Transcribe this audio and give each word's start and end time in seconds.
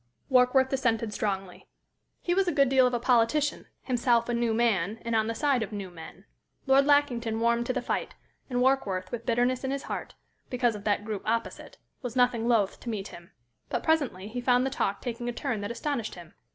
Warkworth 0.29 0.69
dissented 0.69 1.13
strongly. 1.13 1.67
He 2.21 2.33
was 2.33 2.47
a 2.47 2.51
good 2.51 2.69
deal 2.69 2.87
of 2.87 2.93
a 2.95 2.99
politician, 2.99 3.67
himself 3.83 4.27
a 4.27 4.33
"new 4.33 4.51
man," 4.51 4.97
and 5.05 5.15
on 5.15 5.27
the 5.27 5.35
side 5.35 5.61
of 5.61 5.71
"new 5.71 5.91
men." 5.91 6.25
Lord 6.65 6.87
Lackington 6.87 7.39
warmed 7.39 7.67
to 7.67 7.73
the 7.73 7.83
fight, 7.83 8.15
and 8.49 8.61
Warkworth, 8.61 9.11
with 9.11 9.27
bitterness 9.27 9.63
in 9.63 9.69
his 9.69 9.83
heart 9.83 10.15
because 10.49 10.73
of 10.73 10.85
that 10.85 11.05
group 11.05 11.21
opposite 11.23 11.77
was 12.01 12.15
nothing 12.15 12.47
loath 12.47 12.79
to 12.79 12.89
meet 12.89 13.09
him. 13.09 13.29
But 13.69 13.83
presently 13.83 14.27
he 14.27 14.41
found 14.41 14.65
the 14.65 14.71
talk 14.71 15.01
taking 15.03 15.29
a 15.29 15.33
turn 15.33 15.61
that 15.61 15.69
astonished 15.69 16.15
him. 16.15 16.33